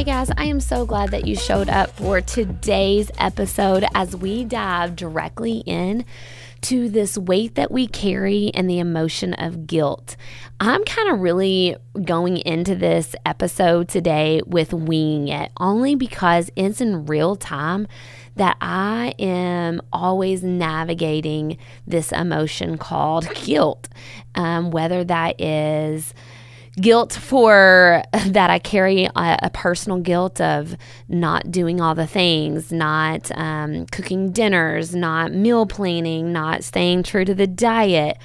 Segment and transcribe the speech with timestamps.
[0.00, 4.46] Hey guys, I am so glad that you showed up for today's episode as we
[4.46, 6.06] dive directly in
[6.62, 10.16] to this weight that we carry and the emotion of guilt.
[10.58, 16.80] I'm kind of really going into this episode today with winging it only because it's
[16.80, 17.86] in real time
[18.36, 23.90] that I am always navigating this emotion called guilt,
[24.34, 26.14] um, whether that is
[26.80, 30.76] guilt for that I carry a, a, personal guilt of
[31.08, 37.24] not doing all the things, not um, cooking dinners, not meal planning, not staying true
[37.24, 38.18] to the diet,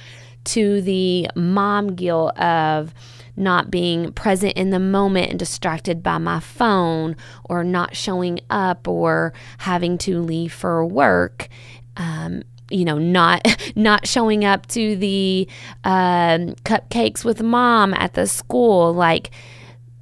[0.46, 2.94] to the mom guilt of
[3.36, 8.88] not being present in the moment and distracted by my phone or not showing up
[8.88, 11.50] or having to leave for work.
[11.98, 15.48] Um, you know not not showing up to the
[15.84, 19.32] um, cupcakes with mom at the school like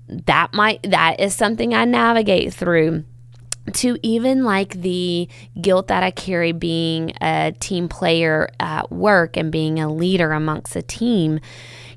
[0.08, 3.04] that might that is something i navigate through.
[3.76, 5.30] To even like the
[5.62, 10.76] guilt that I carry being a team player at work and being a leader amongst
[10.76, 11.40] a team,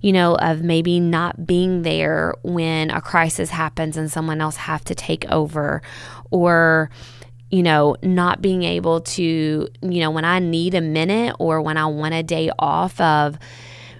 [0.00, 4.84] you know, of maybe not being there when a crisis happens and someone else have
[4.84, 5.82] to take over
[6.30, 6.88] or
[7.50, 9.22] you know, not being able to,
[9.80, 13.38] you know, when I need a minute or when I want a day off of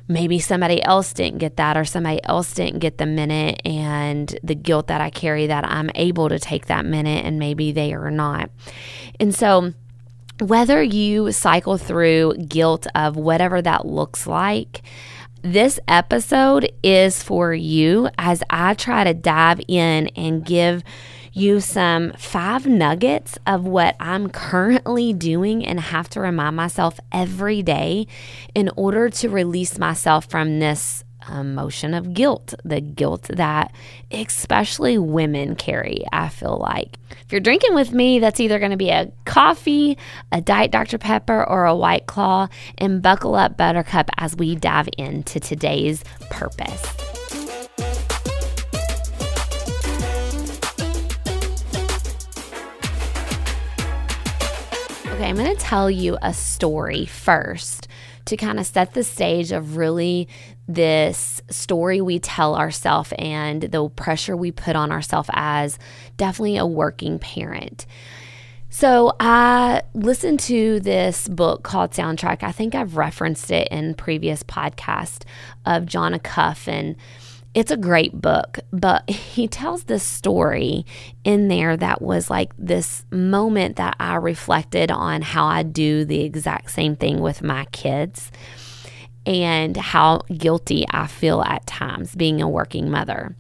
[0.09, 4.55] maybe somebody else didn't get that or somebody else didn't get the minute and the
[4.55, 8.11] guilt that I carry that I'm able to take that minute and maybe they are
[8.11, 8.51] not.
[9.19, 9.73] And so,
[10.39, 14.83] whether you cycle through guilt of whatever that looks like,
[15.41, 20.83] this episode is for you as I try to dive in and give
[21.37, 27.63] you some five nuggets of what I'm currently doing and have to remind myself every
[27.63, 28.07] day
[28.55, 33.75] in order to release myself from this emotion of guilt, the guilt that
[34.11, 36.97] especially women carry, I feel like.
[37.11, 39.99] If you're drinking with me, that's either going to be a coffee,
[40.33, 40.97] a Diet Dr.
[40.97, 42.49] Pepper, or a White Claw.
[42.79, 47.26] And buckle up, Buttercup, as we dive into today's purpose.
[55.17, 57.89] Okay, I'm going to tell you a story first
[58.27, 60.29] to kind of set the stage of really
[60.69, 65.79] this story we tell ourselves and the pressure we put on ourselves as
[66.19, 67.87] definitely a working parent.
[68.69, 72.43] So I listened to this book called Soundtrack.
[72.43, 75.23] I think I've referenced it in previous podcast
[75.65, 76.95] of Jon Acuff and
[77.57, 80.85] it's a great book, but he tells this story
[81.25, 86.21] in there that was like this moment that I reflected on how I do the
[86.21, 88.31] exact same thing with my kids
[89.25, 93.35] and how guilty I feel at times being a working mother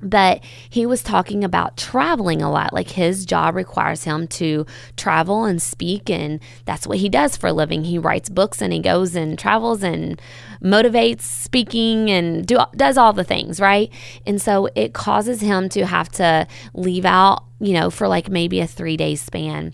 [0.00, 2.72] but he was talking about traveling a lot.
[2.72, 7.48] Like his job requires him to travel and speak, and that's what he does for
[7.48, 7.84] a living.
[7.84, 10.20] He writes books and he goes and travels and
[10.62, 13.90] motivates speaking and do, does all the things, right?
[14.26, 18.60] And so it causes him to have to leave out, you know, for like maybe
[18.60, 19.72] a three day span.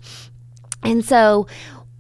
[0.85, 1.47] And so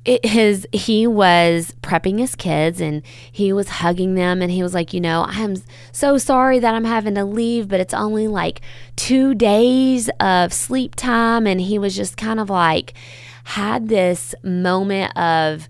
[0.05, 4.75] it, his he was prepping his kids and he was hugging them and he was
[4.75, 5.57] like you know i'm
[5.93, 8.61] so sorry that i'm having to leave but it's only like
[8.97, 12.95] two days of sleep time and he was just kind of like
[13.45, 15.69] had this moment of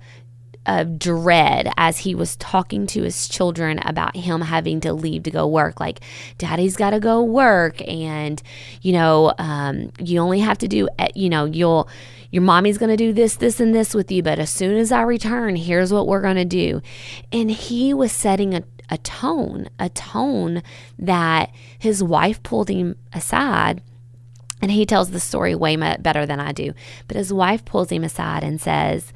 [0.65, 5.31] of dread as he was talking to his children about him having to leave to
[5.31, 5.81] go work.
[5.81, 6.01] Like,
[6.39, 8.41] daddy's got to go work, and
[8.81, 11.89] you know, um, you only have to do, eh, you know, you'll
[12.33, 14.91] your mommy's going to do this, this, and this with you, but as soon as
[14.91, 16.81] I return, here's what we're going to do.
[17.31, 20.63] And he was setting a, a tone, a tone
[20.99, 23.83] that his wife pulled him aside.
[24.63, 26.73] And he tells the story way better than I do.
[27.07, 29.13] But his wife pulls him aside and says,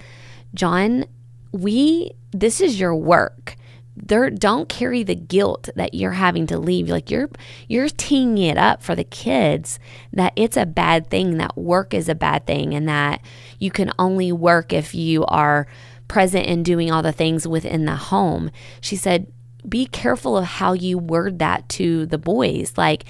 [0.53, 1.07] Jon,
[1.53, 3.57] we, this is your work
[3.97, 6.89] there don't carry the guilt that you're having to leave.
[6.89, 7.31] Like you're
[7.69, 9.79] you're teeing it up for the kids
[10.13, 13.21] that it's a bad thing that work is a bad thing and that
[13.59, 15.67] you can only work if you are
[16.09, 18.51] present and doing all the things within the home.
[18.81, 19.27] She said
[19.69, 22.75] be careful of how you word that to the boys.
[22.77, 23.05] Like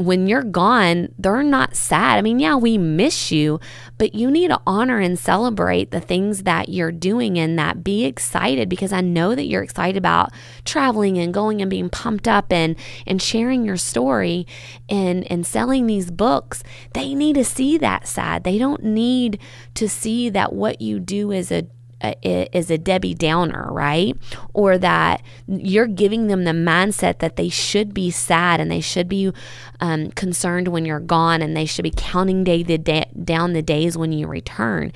[0.00, 2.18] when you're gone, they're not sad.
[2.18, 3.60] I mean, yeah, we miss you,
[3.98, 8.04] but you need to honor and celebrate the things that you're doing and that be
[8.04, 10.30] excited because I know that you're excited about
[10.64, 12.76] traveling and going and being pumped up and
[13.06, 14.46] and sharing your story
[14.88, 16.62] and and selling these books.
[16.94, 18.44] They need to see that sad.
[18.44, 19.38] They don't need
[19.74, 21.66] to see that what you do is a
[22.02, 24.16] uh, is a Debbie Downer, right?
[24.54, 29.08] Or that you're giving them the mindset that they should be sad and they should
[29.08, 29.32] be
[29.80, 33.62] um, concerned when you're gone and they should be counting day the day, down the
[33.62, 34.92] days when you return.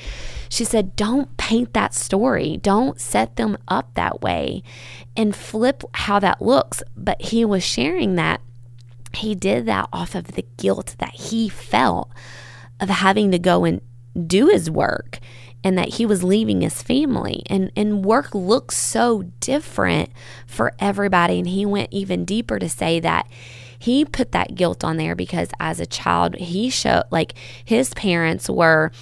[0.48, 2.58] She said, don't paint that story.
[2.58, 4.62] Don't set them up that way
[5.16, 6.82] and flip how that looks.
[6.96, 8.40] But he was sharing that
[9.16, 12.10] he did that off of the guilt that he felt
[12.80, 13.80] of having to go and
[14.26, 15.18] do his work
[15.64, 17.42] and that he was leaving his family.
[17.46, 20.10] And and work looks so different
[20.46, 21.38] for everybody.
[21.38, 23.26] And he went even deeper to say that
[23.78, 27.34] he put that guilt on there because as a child he showed like
[27.64, 28.92] his parents were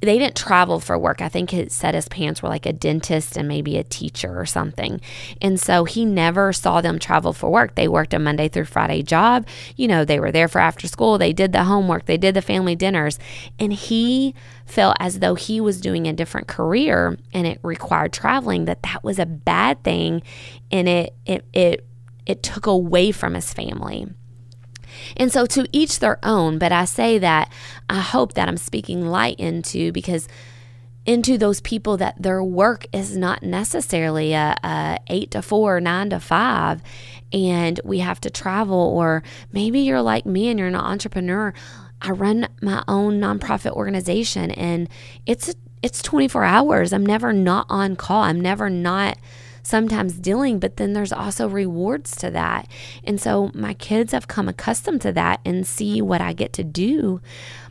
[0.00, 1.20] they didn't travel for work.
[1.20, 4.46] I think it said his parents were like a dentist and maybe a teacher or
[4.46, 5.00] something.
[5.42, 7.74] And so he never saw them travel for work.
[7.74, 9.46] They worked a Monday through Friday job.
[9.76, 11.18] You know, they were there for after school.
[11.18, 13.18] They did the homework, they did the family dinners.
[13.58, 14.34] And he
[14.66, 19.02] felt as though he was doing a different career and it required traveling, that that
[19.02, 20.22] was a bad thing.
[20.70, 21.86] And it, it, it,
[22.24, 24.06] it took away from his family.
[25.16, 27.52] And so to each their own, but I say that
[27.88, 30.28] I hope that I'm speaking light into because
[31.08, 36.10] into those people that their work is not necessarily a, a, eight to four, nine
[36.10, 36.82] to five,
[37.32, 38.76] and we have to travel.
[38.76, 41.54] Or maybe you're like me and you're an entrepreneur.
[42.02, 44.88] I run my own nonprofit organization, and
[45.24, 46.92] it's it's 24 hours.
[46.92, 48.24] I'm never not on call.
[48.24, 49.16] I'm never not
[49.68, 52.66] sometimes dealing, but then there's also rewards to that.
[53.04, 56.64] And so my kids have come accustomed to that and see what I get to
[56.64, 57.20] do.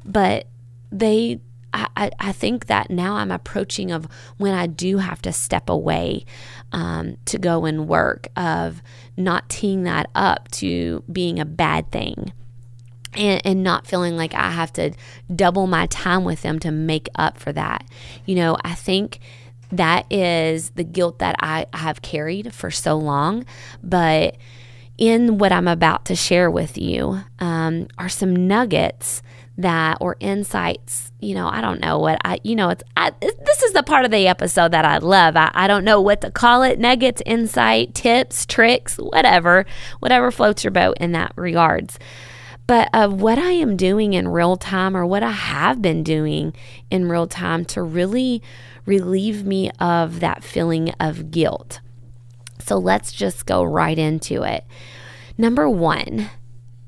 [0.06, 0.46] But
[0.92, 1.40] they
[1.74, 4.08] I, I, think that now I'm approaching of
[4.38, 6.26] when I do have to step away
[6.72, 8.82] um, to go and work of
[9.18, 12.32] not teeing that up to being a bad thing
[13.14, 14.94] and, and not feeling like I have to
[15.36, 17.86] double my time with them to make up for that.
[18.26, 19.20] You know, I think
[19.72, 23.46] that is the guilt that I have carried for so long.
[23.84, 24.38] But
[24.98, 29.22] in what I'm about to share with you um, are some nuggets
[29.58, 33.64] that or insights you know i don't know what i you know it's I, this
[33.64, 36.30] is the part of the episode that i love I, I don't know what to
[36.30, 39.66] call it nuggets insight tips tricks whatever
[39.98, 41.98] whatever floats your boat in that regards
[42.68, 46.54] but of what i am doing in real time or what i have been doing
[46.92, 48.44] in real time to really
[48.88, 51.80] relieve me of that feeling of guilt.
[52.60, 54.66] So let's just go right into it.
[55.38, 56.32] Number one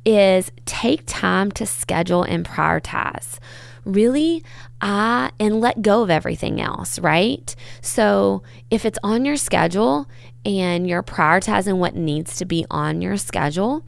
[0.05, 3.37] is take time to schedule and prioritize.
[3.85, 4.43] Really,
[4.81, 7.55] uh, and let go of everything else, right?
[7.81, 10.07] So if it's on your schedule
[10.45, 13.85] and you're prioritizing what needs to be on your schedule,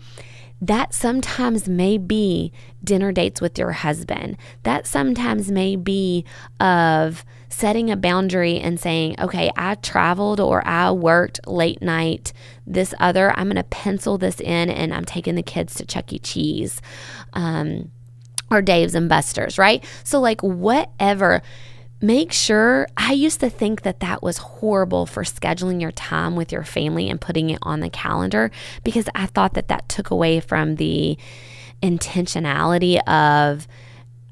[0.62, 2.54] that sometimes may be
[2.84, 4.38] dinner dates with your husband.
[4.62, 6.24] That sometimes may be
[6.60, 12.32] of setting a boundary and saying, okay, I traveled or I worked late night.
[12.66, 16.14] This other, I'm going to pencil this in and I'm taking the kids to Chuck
[16.14, 16.20] E.
[16.20, 16.80] Cheese
[17.34, 17.90] um,
[18.52, 19.84] or Dave's and Buster's, right?
[20.04, 21.42] So, like, whatever
[22.02, 26.52] make sure I used to think that that was horrible for scheduling your time with
[26.52, 28.52] your family and putting it on the calendar
[28.84, 31.18] because I thought that that took away from the
[31.82, 33.68] intentionality of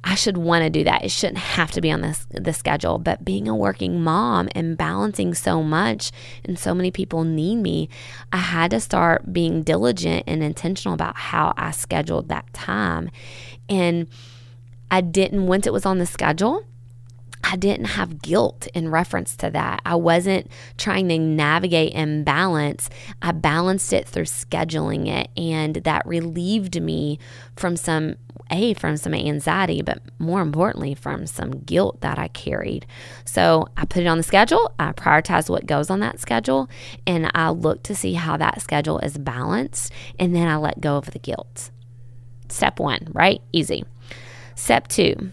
[0.01, 1.03] I should want to do that.
[1.03, 4.77] It shouldn't have to be on this the schedule, but being a working mom and
[4.77, 6.11] balancing so much
[6.45, 7.89] and so many people need me,
[8.31, 13.11] I had to start being diligent and intentional about how I scheduled that time.
[13.67, 14.07] And
[14.89, 16.63] I didn't once it was on the schedule,
[17.43, 19.81] I didn't have guilt in reference to that.
[19.85, 22.89] I wasn't trying to navigate and balance.
[23.21, 27.17] I balanced it through scheduling it, and that relieved me
[27.55, 28.15] from some
[28.51, 32.85] a from some anxiety, but more importantly from some guilt that I carried.
[33.23, 34.73] So I put it on the schedule.
[34.79, 36.69] I prioritize what goes on that schedule,
[37.05, 40.97] and I look to see how that schedule is balanced, and then I let go
[40.97, 41.71] of the guilt.
[42.49, 43.41] Step one, right?
[43.53, 43.85] Easy.
[44.55, 45.31] Step two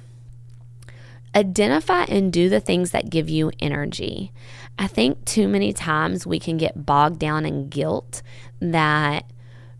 [1.34, 4.32] Identify and do the things that give you energy.
[4.78, 8.22] I think too many times we can get bogged down in guilt
[8.60, 9.30] that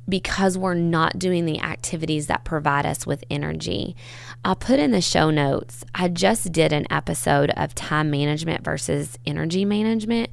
[0.09, 3.97] because we're not doing the activities that provide us with energy.
[4.45, 5.85] I'll put in the show notes.
[5.95, 10.31] I just did an episode of time management versus energy management,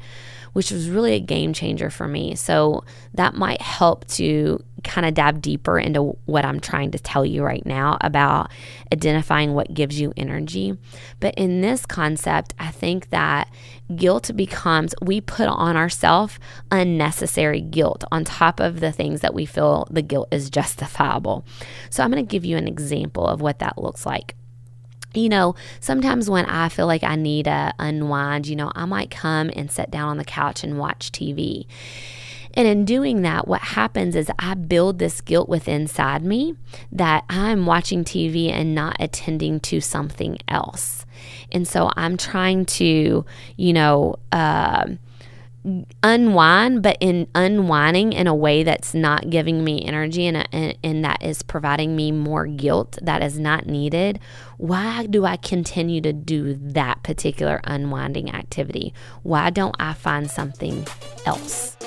[0.54, 2.36] which was really a game changer for me.
[2.36, 2.84] So
[3.14, 7.44] that might help to kind of dive deeper into what I'm trying to tell you
[7.44, 8.52] right now about
[8.92, 10.78] identifying what gives you energy.
[11.20, 13.50] But in this concept, I think that
[13.96, 16.40] guilt becomes we put on ourselves
[16.72, 21.46] unnecessary guilt on top of the things that we feel the guilt is justifiable.
[21.90, 24.36] So I'm going to give you an example of what that looks like.
[25.14, 29.12] You know, sometimes when I feel like I need a unwind, you know, I might
[29.12, 31.66] come and sit down on the couch and watch TV.
[32.56, 36.56] And in doing that, what happens is I build this guilt within inside me
[36.92, 41.06] that I'm watching TV and not attending to something else.
[41.52, 43.26] And so I'm trying to,
[43.58, 44.86] you know, uh,
[46.02, 50.78] unwind, but in unwinding in a way that's not giving me energy and, uh, and,
[50.84, 54.20] and that is providing me more guilt that is not needed,
[54.58, 58.94] why do I continue to do that particular unwinding activity?
[59.24, 60.86] Why don't I find something
[61.26, 61.78] else?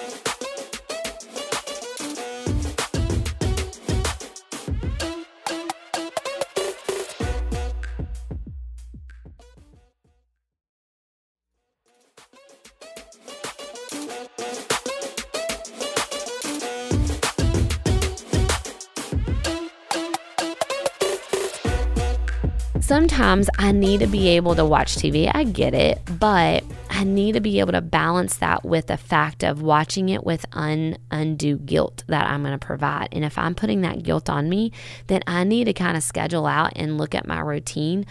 [22.87, 25.29] Sometimes I need to be able to watch TV.
[25.35, 29.43] I get it, but I need to be able to balance that with the fact
[29.43, 33.09] of watching it with un, undue guilt that I'm going to provide.
[33.11, 34.71] And if I'm putting that guilt on me,
[35.09, 38.07] then I need to kind of schedule out and look at my routine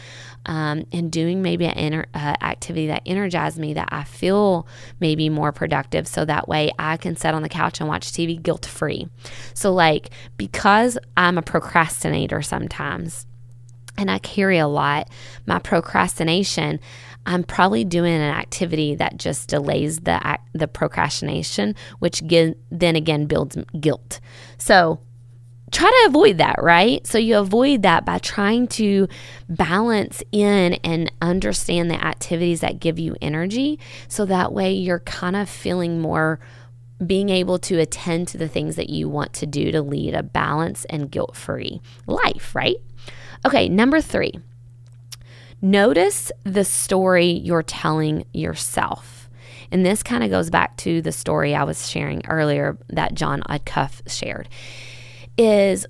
[0.46, 4.67] um, and doing maybe an inter, uh, activity that energizes me that I feel
[5.00, 6.05] maybe more productive.
[6.05, 9.08] So that way I can sit on the couch and watch TV guilt free.
[9.53, 13.25] So, like, because I'm a procrastinator sometimes
[13.97, 15.09] and I carry a lot,
[15.45, 16.79] my procrastination,
[17.25, 23.57] I'm probably doing an activity that just delays the the procrastination, which then again builds
[23.79, 24.19] guilt.
[24.57, 24.99] So
[25.71, 27.05] try to avoid that, right?
[27.07, 29.07] So you avoid that by trying to
[29.49, 35.35] balance in and understand the activities that give you energy so that way you're kind
[35.35, 36.39] of feeling more
[37.05, 40.23] being able to attend to the things that you want to do to lead a
[40.23, 42.77] balanced and guilt-free life, right?
[43.45, 44.33] Okay, number three,
[45.61, 49.29] notice the story you're telling yourself.
[49.71, 53.41] And this kind of goes back to the story I was sharing earlier that Jon
[53.43, 54.49] Acuff shared.
[55.37, 55.85] Is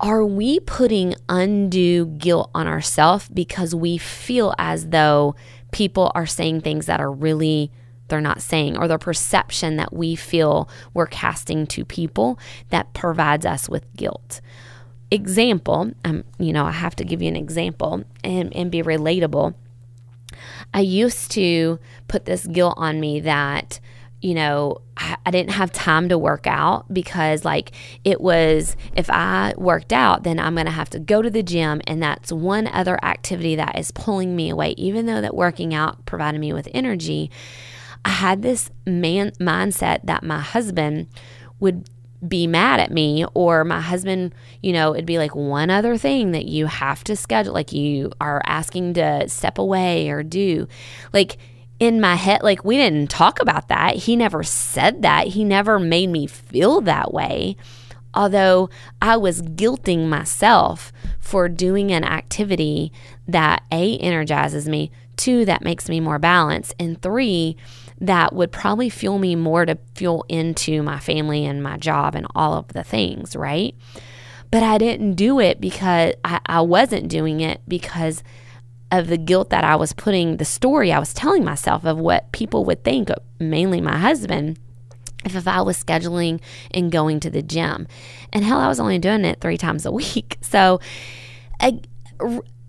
[0.00, 5.34] are we putting undue guilt on ourselves because we feel as though
[5.70, 7.70] people are saying things that are really
[8.08, 13.46] they're not saying or the perception that we feel we're casting to people that provides
[13.46, 14.42] us with guilt
[15.12, 19.54] example, um, you know, I have to give you an example and, and be relatable.
[20.72, 21.78] I used to
[22.08, 23.78] put this guilt on me that,
[24.22, 27.72] you know, I, didn't have time to work out because, like,
[28.04, 31.42] it was if I worked out, then I'm going to have to go to the
[31.42, 31.82] gym.
[31.86, 34.70] And that's one other activity that is pulling me away.
[34.78, 37.30] Even though that working out provided me with energy,
[38.04, 41.08] I had this man mindset that my husband
[41.60, 41.88] would
[42.26, 46.32] be mad at me or my husband, you know, it'd be like one other thing
[46.32, 50.68] that you have to schedule, like you are asking to step away or do.
[51.12, 51.36] Like
[51.80, 53.96] in my head, like we didn't talk about that.
[53.96, 55.28] He never said that.
[55.28, 57.56] He never made me feel that way.
[58.14, 58.68] Although
[59.00, 62.92] I was guilting myself for doing an activity
[63.26, 67.56] that A, energizes me, two, that makes me more balanced, and three,
[68.00, 72.26] that would probably fuel me more to fuel into my family and my job and
[72.34, 73.74] all of the things, right?
[74.50, 78.22] But I didn't do it because I, I wasn't doing it because
[78.90, 82.30] of the guilt that I was putting, the story I was telling myself of what
[82.32, 84.58] people would think, mainly my husband,
[85.24, 87.86] if, if I was scheduling and going to the gym.
[88.32, 90.38] And hell, I was only doing it three times a week.
[90.52, 90.80] So,
[91.60, 91.80] I,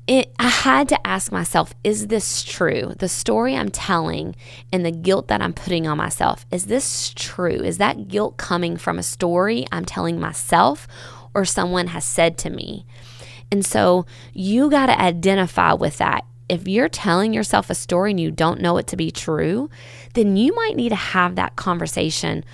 [0.08, 2.94] it, I had to ask myself, is this true?
[3.00, 4.36] The story I'm telling
[4.72, 7.62] and the guilt that I'm putting on myself, is this true?
[7.62, 10.88] Is that guilt coming from a story I'm telling myself
[11.34, 12.86] or someone has said to me?
[13.52, 16.26] And so you got to identify with that.
[16.54, 19.72] If you're telling yourself a story and you don't know it to be true,
[20.14, 22.46] then you might need to have that conversation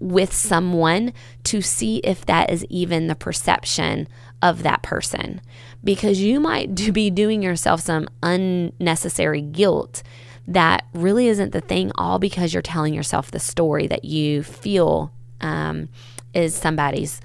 [0.00, 1.12] with someone
[1.44, 4.08] to see if that is even the perception
[4.40, 5.42] of that person
[5.82, 10.02] because you might do, be doing yourself some unnecessary guilt
[10.46, 15.12] that really isn't the thing, all because you're telling yourself the story that you feel
[15.40, 15.88] um,
[16.32, 17.20] is somebody's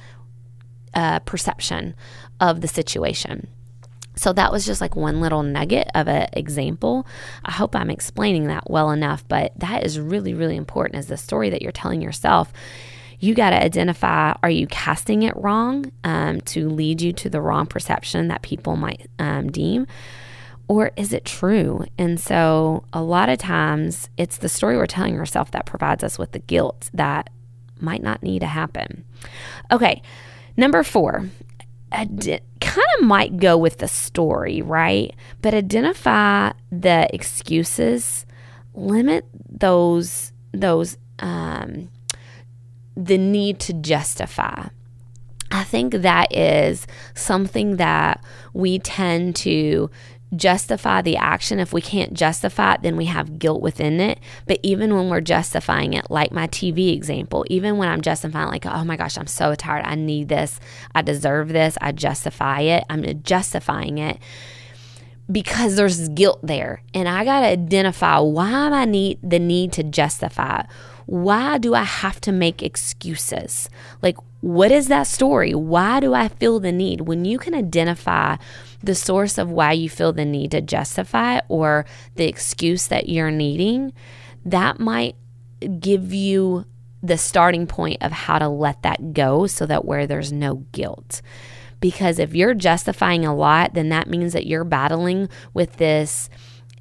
[0.94, 1.96] uh, perception
[2.40, 3.48] of the situation.
[4.20, 7.08] So that was just like one little nugget of an example.
[7.46, 11.16] I hope I'm explaining that well enough, but that is really, really important as the
[11.16, 12.52] story that you're telling yourself
[13.22, 17.42] you got to identify are you casting it wrong um, to lead you to the
[17.42, 19.88] wrong perception that people might um, deem?
[20.68, 21.86] Or is it true?
[21.98, 26.20] And so, a lot of times, it's the story we're telling ourselves that provides us
[26.20, 27.30] with the guilt that
[27.80, 29.04] might not need to happen.
[29.72, 30.02] Okay,
[30.56, 31.30] number four,
[31.92, 35.16] ad- kind of might go with the story, right?
[35.42, 38.28] But identify the excuses,
[38.76, 41.90] limit those those um,
[42.96, 44.68] the need to justify.
[45.52, 46.86] I think that is
[47.16, 48.24] something that
[48.54, 49.90] we tend to
[50.36, 51.60] justify the action.
[51.60, 54.20] If we can't justify it, then we have guilt within it.
[54.46, 58.66] But even when we're justifying it, like my TV example, even when I'm justifying, like,
[58.66, 59.86] oh my gosh, I'm so tired.
[59.86, 60.60] I need this.
[60.94, 61.78] I deserve this.
[61.82, 62.84] I justify it.
[62.90, 64.20] I'm justifying it
[65.32, 66.82] because there's guilt there.
[66.94, 70.64] And I got to identify why I need the need to justify.
[71.10, 73.68] Why do I have to make excuses?
[74.04, 75.56] Like, what is that story?
[75.56, 77.02] Why do I feel the need?
[77.02, 78.38] When you can identify
[78.84, 83.32] the source of why you feel the need to justify or the excuse that you're
[83.32, 83.92] needing,
[84.46, 85.16] that might
[85.80, 86.66] give you
[87.02, 91.24] the starting point of how to let that go so that where there's no guilt.
[91.80, 96.30] Because if you're justifying a lot, then that means that you're battling with this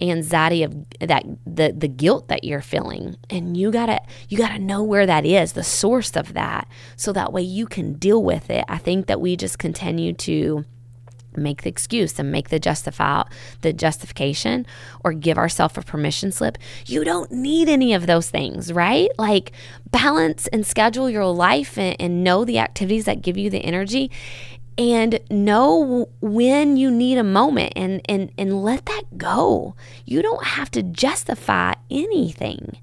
[0.01, 3.17] anxiety of that the the guilt that you're feeling.
[3.31, 6.69] And you got to you got to know where that is the source of that
[6.97, 8.65] so that way you can deal with it.
[8.69, 10.65] I think that we just continue to
[11.37, 13.23] make the excuse and make the justify
[13.61, 14.67] the justification
[15.05, 16.59] or give ourselves a permission slip.
[16.87, 19.11] You don't need any of those things right?
[19.19, 19.53] Like
[19.91, 24.11] balance and schedule your life and, and know the activities that give you the energy
[24.79, 29.75] and know when you need a moment and, and, and let that go.
[30.07, 32.79] You don't have to justify anything.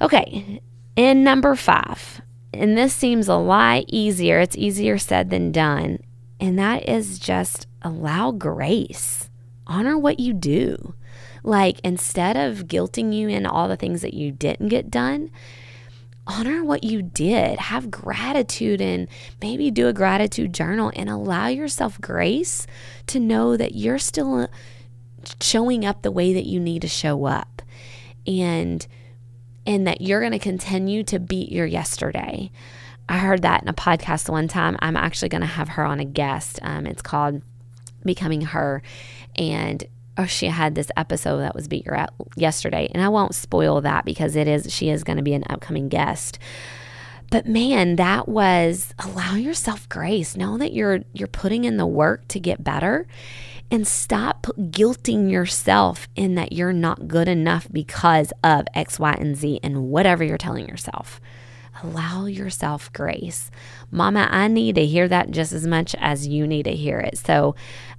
[0.00, 0.60] Okay,
[0.96, 2.20] and number five,
[2.52, 6.00] and this seems a lot easier, it's easier said than done,
[6.40, 9.30] and that is just allow grace.
[9.66, 10.94] Honor what you do.
[11.44, 15.30] Like instead of guilting you in all the things that you didn't get done,
[16.26, 17.58] honor what you did.
[17.58, 19.08] Have gratitude and
[19.40, 22.66] maybe do a gratitude journal and allow yourself grace
[23.08, 24.48] to know that you're still
[25.40, 27.62] showing up the way that you need to show up.
[28.26, 28.86] And
[29.66, 32.50] and that you're going to continue to beat your yesterday.
[33.08, 34.76] I heard that in a podcast one time.
[34.80, 36.58] I'm actually going to have her on a guest.
[36.62, 37.42] Um, it's called
[38.04, 38.82] Becoming Her.
[39.36, 39.84] And
[40.16, 43.80] oh, she had this episode that was beat your out yesterday, and I won't spoil
[43.80, 46.38] that because it is she is going to be an upcoming guest.
[47.30, 50.36] But man, that was allow yourself grace.
[50.36, 53.06] Know that you're you're putting in the work to get better
[53.70, 59.36] and stop guilting yourself in that you're not good enough because of X, Y, and
[59.36, 61.20] Z and whatever you're telling yourself.
[61.82, 63.50] Allow yourself grace.
[63.90, 67.18] Mama, I need to hear that just as much as you need to hear it.
[67.18, 67.54] So,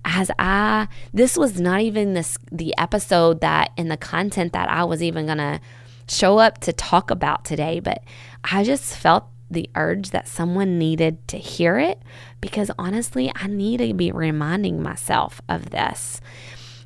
[0.06, 4.84] as I, this was not even this, the episode that in the content that I
[4.84, 5.60] was even going to
[6.08, 8.04] show up to talk about today, but
[8.44, 12.02] I just felt the urge that someone needed to hear it
[12.42, 16.22] because honestly, I need to be reminding myself of this.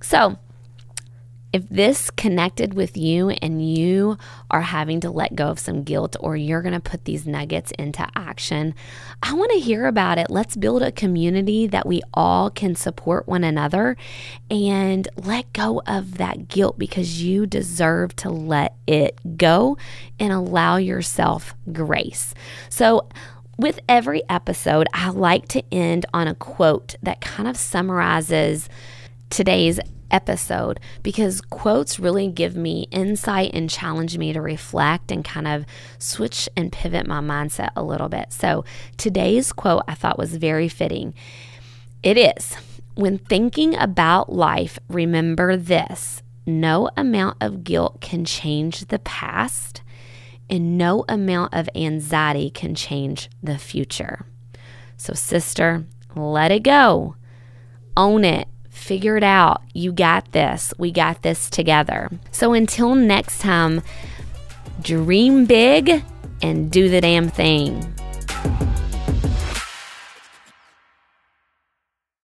[0.01, 0.37] So,
[1.51, 4.17] if this connected with you and you
[4.51, 7.71] are having to let go of some guilt or you're going to put these nuggets
[7.79, 8.75] into action,
[9.23, 10.29] I want to hear about it.
[10.29, 13.97] Let's build a community that we all can support one another
[14.51, 19.77] and let go of that guilt because you deserve to let it go
[20.19, 22.33] and allow yourself grace.
[22.69, 23.09] So,
[23.57, 28.69] with every episode, I like to end on a quote that kind of summarizes
[29.29, 29.81] today's
[30.11, 35.65] episode because quotes really give me insight and challenge me to reflect and kind of
[35.97, 38.31] switch and pivot my mindset a little bit.
[38.31, 38.65] So
[38.97, 41.13] today's quote I thought was very fitting.
[42.01, 42.55] It is
[42.95, 49.81] when thinking about life, remember this no amount of guilt can change the past,
[50.49, 54.25] and no amount of anxiety can change the future.
[54.97, 57.15] So, sister, let it go,
[57.95, 58.47] own it
[58.89, 59.61] Figure it out.
[59.71, 60.73] You got this.
[60.79, 62.09] We got this together.
[62.31, 63.83] So until next time,
[64.81, 66.03] dream big
[66.41, 67.93] and do the damn thing.